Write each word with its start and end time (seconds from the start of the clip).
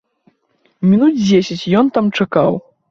Мінут 0.89 1.21
дзесяць 1.27 1.69
ён 1.85 1.97
там 1.97 2.05
чакаў. 2.21 2.53